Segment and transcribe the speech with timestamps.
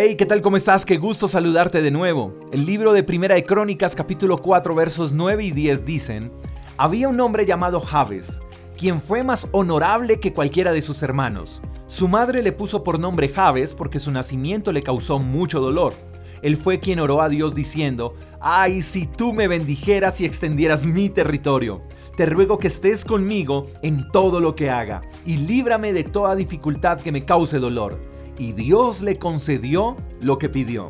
[0.00, 0.42] Hey, ¿qué tal?
[0.42, 0.86] ¿Cómo estás?
[0.86, 2.38] Qué gusto saludarte de nuevo.
[2.52, 6.30] El libro de Primera de Crónicas, capítulo 4, versos 9 y 10 dicen:
[6.76, 8.40] Había un hombre llamado Javes,
[8.76, 11.60] quien fue más honorable que cualquiera de sus hermanos.
[11.88, 15.94] Su madre le puso por nombre Javes porque su nacimiento le causó mucho dolor.
[16.42, 21.08] Él fue quien oró a Dios diciendo, ay, si tú me bendijeras y extendieras mi
[21.08, 21.82] territorio.
[22.16, 27.00] Te ruego que estés conmigo en todo lo que haga y líbrame de toda dificultad
[27.00, 27.98] que me cause dolor.
[28.38, 30.88] Y Dios le concedió lo que pidió.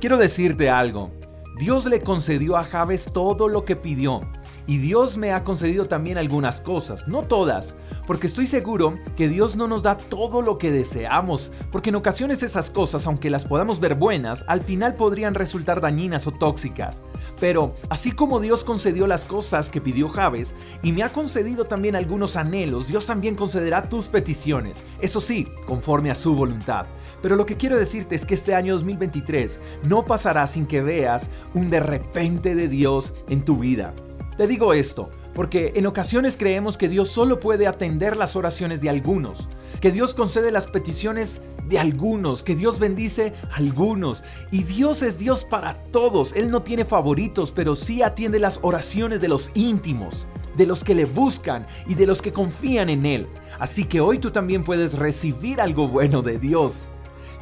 [0.00, 1.10] Quiero decirte algo,
[1.58, 4.20] Dios le concedió a Javes todo lo que pidió
[4.66, 7.74] y Dios me ha concedido también algunas cosas, no todas,
[8.06, 12.42] porque estoy seguro que Dios no nos da todo lo que deseamos, porque en ocasiones
[12.42, 17.02] esas cosas, aunque las podamos ver buenas, al final podrían resultar dañinas o tóxicas.
[17.40, 21.96] Pero así como Dios concedió las cosas que pidió Javes y me ha concedido también
[21.96, 26.86] algunos anhelos, Dios también concederá tus peticiones, eso sí, conforme a su voluntad.
[27.22, 31.30] Pero lo que quiero decirte es que este año 2023 no pasará sin que veas
[31.54, 33.94] un de repente de Dios en tu vida.
[34.36, 38.90] Te digo esto porque en ocasiones creemos que Dios solo puede atender las oraciones de
[38.90, 39.48] algunos,
[39.80, 44.22] que Dios concede las peticiones de algunos, que Dios bendice a algunos.
[44.50, 46.32] Y Dios es Dios para todos.
[46.34, 50.94] Él no tiene favoritos, pero sí atiende las oraciones de los íntimos, de los que
[50.94, 53.26] le buscan y de los que confían en Él.
[53.58, 56.88] Así que hoy tú también puedes recibir algo bueno de Dios.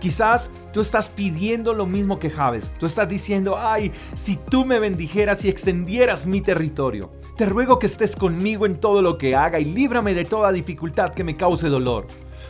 [0.01, 2.75] Quizás tú estás pidiendo lo mismo que Javes.
[2.79, 7.11] Tú estás diciendo, ay, si tú me bendijeras y extendieras mi territorio.
[7.37, 11.13] Te ruego que estés conmigo en todo lo que haga y líbrame de toda dificultad
[11.13, 12.07] que me cause dolor.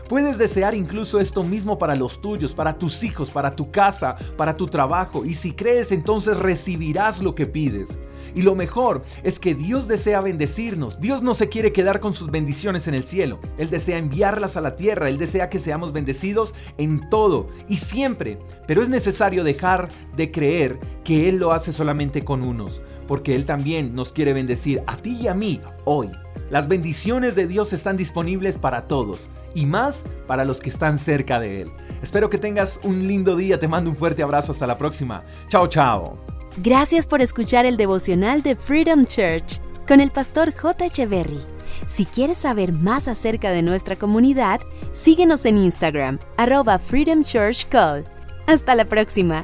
[0.08, 4.56] Puedes desear incluso esto mismo para los tuyos, para tus hijos, para tu casa, para
[4.56, 5.24] tu trabajo.
[5.24, 7.98] Y si crees, entonces recibirás lo que pides.
[8.34, 11.00] Y lo mejor es que Dios desea bendecirnos.
[11.00, 13.40] Dios no se quiere quedar con sus bendiciones en el cielo.
[13.58, 15.08] Él desea enviarlas a la tierra.
[15.08, 18.38] Él desea que seamos bendecidos en todo y siempre.
[18.66, 22.82] Pero es necesario dejar de creer que Él lo hace solamente con unos.
[23.08, 26.10] Porque Él también nos quiere bendecir a ti y a mí hoy.
[26.50, 31.38] Las bendiciones de Dios están disponibles para todos y más para los que están cerca
[31.38, 31.70] de Él.
[32.02, 33.58] Espero que tengas un lindo día.
[33.58, 34.50] Te mando un fuerte abrazo.
[34.50, 35.22] Hasta la próxima.
[35.48, 36.18] Chao, chao.
[36.56, 40.86] Gracias por escuchar el devocional de Freedom Church con el pastor J.
[40.86, 41.40] Echeverry.
[41.86, 44.60] Si quieres saber más acerca de nuestra comunidad,
[44.92, 48.04] síguenos en Instagram, arroba Freedom Church Call.
[48.46, 49.42] Hasta la próxima.